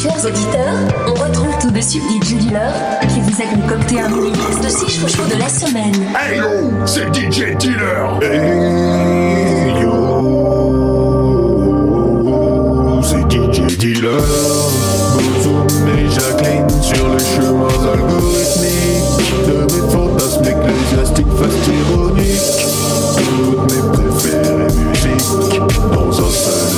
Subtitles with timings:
[0.00, 0.78] Chers auditeurs,
[1.08, 2.72] on retrouve tout de suite DJ Dealer
[3.08, 5.92] qui vous a concocté un mini de 6 chouchous de la semaine.
[6.16, 8.20] Hey yo, c'est DJ Dealer.
[8.22, 10.52] Hey yo,
[13.02, 14.22] c'est DJ Dealer.
[15.14, 22.66] Bozoum et Jacqueline sur le chemin algorithmique de mes fantasmes ecclésiastiques fast ironiques.
[23.16, 26.77] Toutes mes préférées musiques dans un seul mix.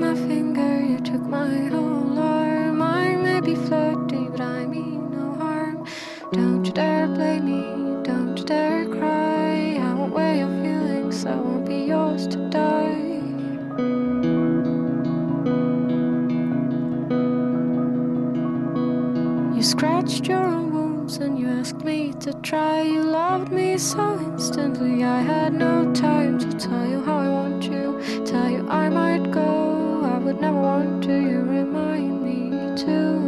[0.00, 2.80] My finger, you took my whole arm.
[2.80, 5.86] I may be flirty, but I mean no harm.
[6.32, 9.76] Don't you dare blame me, don't you dare cry.
[9.78, 12.96] I won't wear your feelings, I won't be yours to die.
[19.54, 22.80] You scratched your own wounds and you asked me to try.
[22.80, 27.64] You loved me so instantly, I had no time to tell you how I want
[27.64, 28.00] you.
[28.24, 29.69] Tell you I might go,
[30.32, 31.12] would never want to.
[31.12, 33.19] You remind me too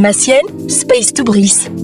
[0.00, 1.79] Hugo Massiel, Space to Brice.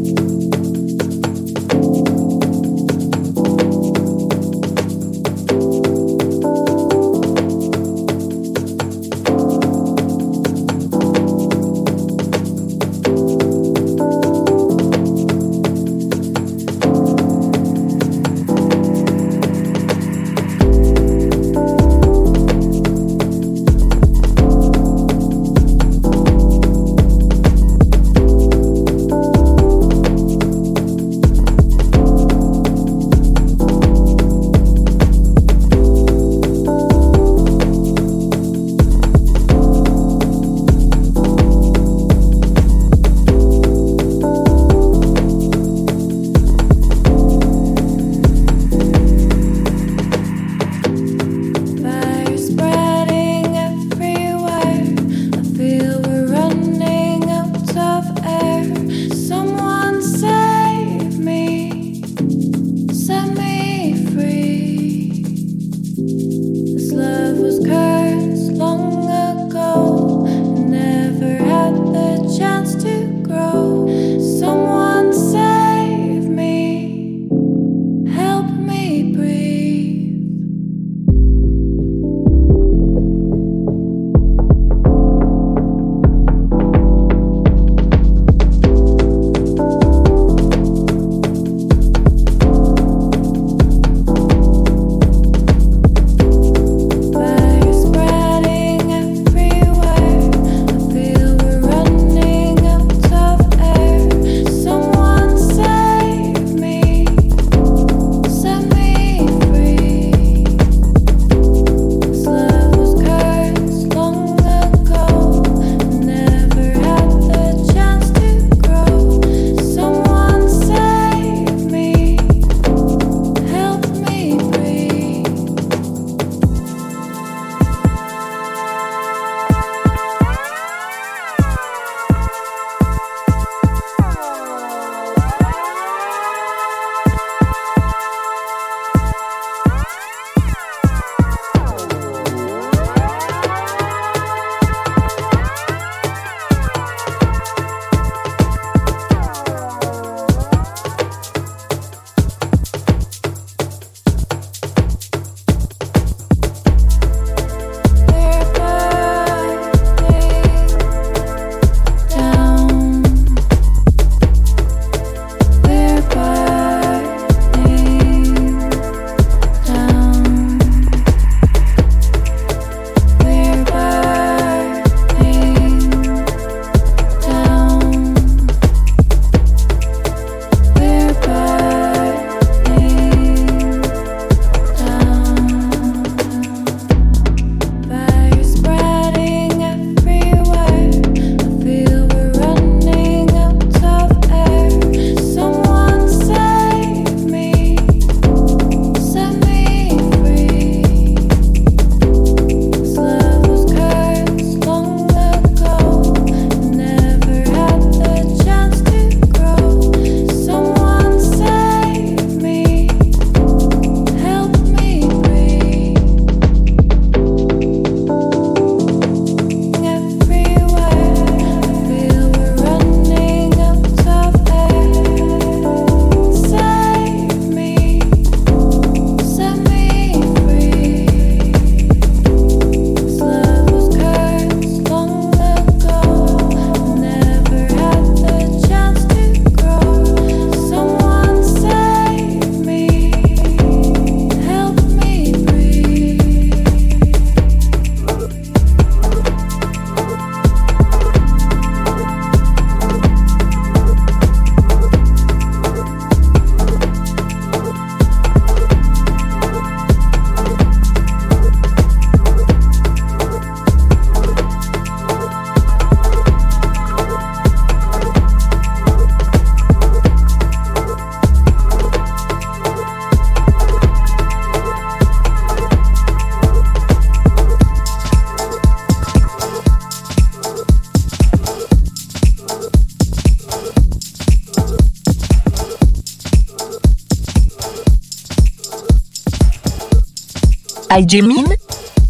[290.97, 291.47] by Jimin.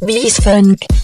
[0.00, 0.95] Bliss Funk.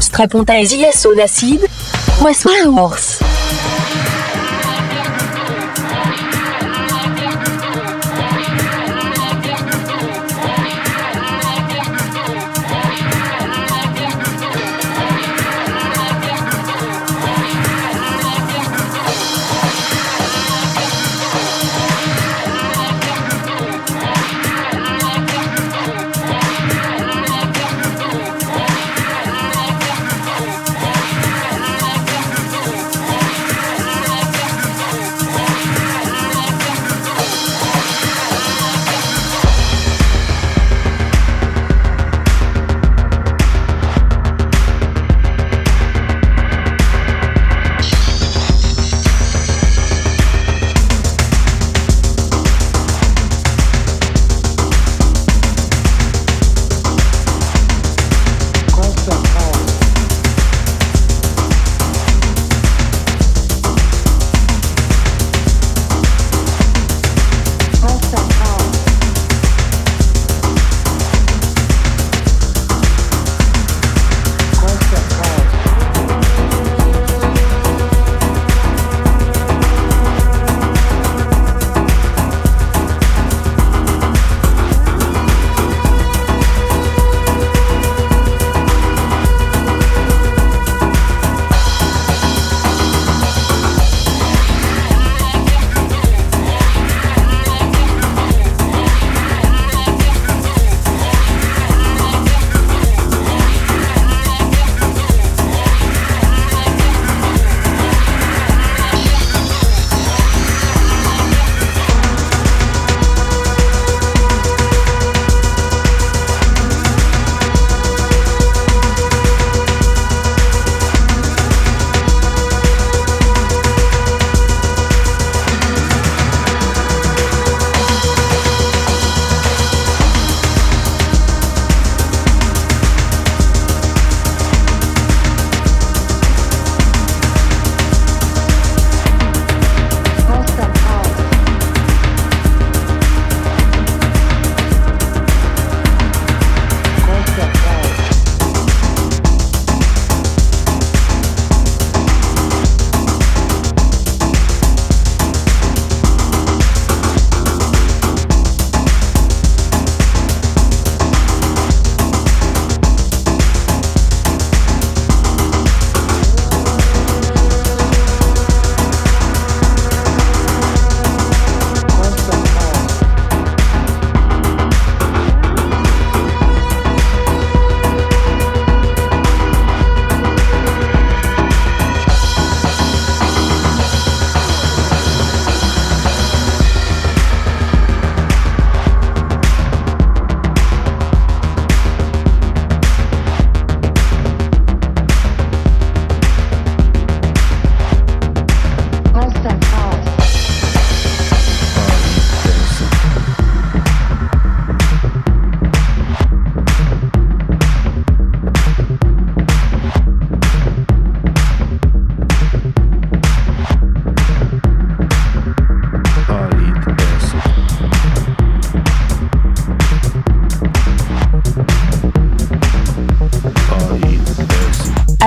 [0.00, 1.68] Strapontaesies d'acide.
[2.22, 3.13] Westworld.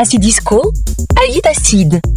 [0.08, 0.72] Acidisco,
[1.50, 2.00] acide.
[2.00, 2.17] Voilà